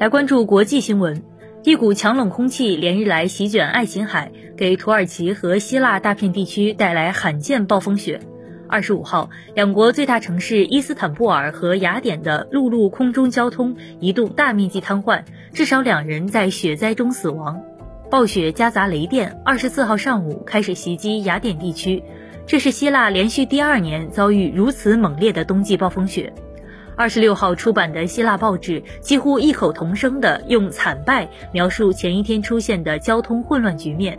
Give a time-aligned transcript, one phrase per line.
[0.00, 1.22] 来关注国际新闻，
[1.62, 8.18] 一股强冷空气连日来席卷爱琴海，给土耳其和希腊大片地区带来罕见暴风雪。
[8.66, 17.60] 二十五号，两国最大城市伊斯坦布尔和雅典的陆路、空中交通一度大面积瘫痪，至少两人在雪灾中死亡。
[18.10, 22.02] 暴雪夹杂雷电，二十四号上午开始袭击雅典地区，
[22.46, 26.32] 这是希腊连续第二年遭遇如此猛烈的冬季暴风雪。
[27.00, 34.18] 二十六号出版的希腊报纸几乎异口同声地用惨败描述前一天出现的交通混乱局面。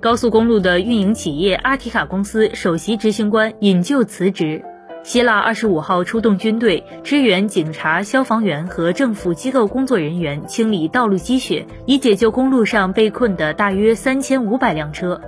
[0.00, 4.64] 高速公路的运营企业阿提卡公司首席执行官引咎辞职。
[5.02, 15.20] 希腊二十五号出动军队支援警察、消防员和政府机构工作人员清理道路积雪，以解救公路上被困的大约三千五百辆车。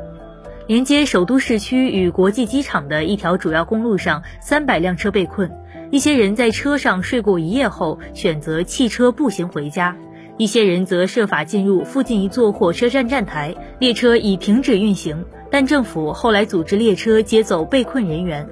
[0.67, 5.51] 连接首都市区与国际机场的一条主要公路上，三百辆车被困。
[5.91, 9.95] 一些人在车上睡过一夜后，选择弃车步行回家；
[10.37, 18.47] 一些人则设法进入附近一座火车站站台，列车已停止运行，但政府后来组织列车接走被困人员。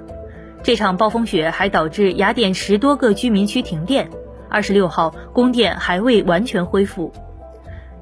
[0.63, 4.09] 这场暴风雪还导致雅典十多个居民区停电，
[4.49, 7.13] 二十六号供电还未完全恢复。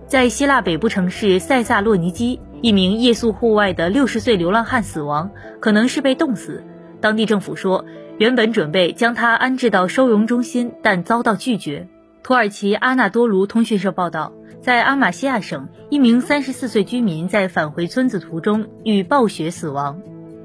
[0.07, 6.63] 在希腊北部城市塞萨洛尼基，一名夜宿户外的六十岁流浪汉死亡，可能是被冻死。
[7.05, 7.85] 当地政府说。
[8.17, 11.89] 原本准备将他安置到收容中心，但遭到拒绝。
[12.23, 14.31] 土耳其阿纳多卢通讯社报道，
[14.61, 19.99] 在阿马西亚省，一名三十四岁居民在返回村子途中遇暴雪死亡。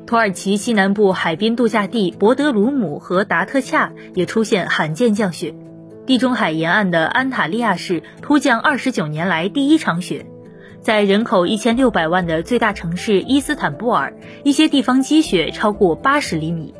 [0.05, 5.55] 土耳其西南部海滨度假地博德鲁姆和达特恰也出现罕见降雪。
[6.06, 10.27] 地中海沿岸的安塔利亚市突降二十九年来第一场雪。
[10.83, 14.14] 在人口一千六百万的最大城市伊斯坦布尔，
[14.45, 16.75] 一些地方积雪超过八十厘米。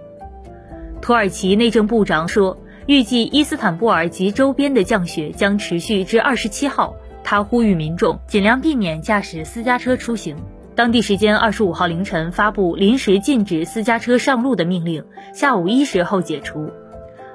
[1.03, 2.57] 土耳其内政部长说，
[2.87, 6.95] 预计伊斯坦布尔及周边的降雪将持续至二十七号。
[7.23, 10.35] 他呼吁民众尽量避免驾驶私家车出行。
[10.75, 16.71] 当地时间二十五号凌晨发布临时禁止私家车上路的命令，下午一时后解除。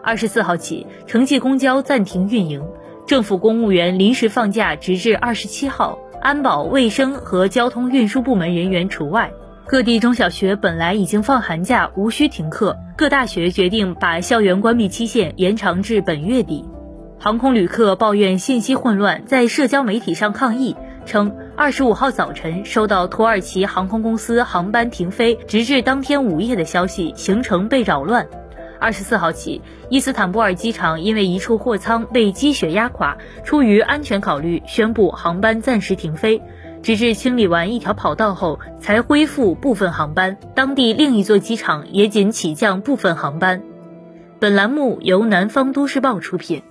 [0.04, 2.64] 二十四号起，城际公交暂停运营，
[3.06, 9.32] 政府公务员临时放假直至二十七号，安保、卫生和交通运输部门人员除外。
[9.68, 12.76] 各地中小学本来已经放寒假，无需停课。
[12.98, 16.66] 各大学决定把校园关闭期限延长至本月底。
[17.20, 20.76] 航空旅客抱怨信息混乱，在社交媒体上抗议，
[21.06, 28.26] 称二十五号早晨收到土耳其航空公司航班停飞直至当天午夜的消息，行程被扰乱。
[28.86, 36.40] 二十四号起，伊斯坦布尔机场因为一处货舱被积雪压垮，出于安全考虑，宣布航班暂时停飞。
[36.84, 40.38] 直至清理完一条跑道后，才恢复部分航班。
[40.54, 43.64] 当地另一座机场也仅起降部分航班。
[44.40, 46.62] 本栏目由南方都市报出品。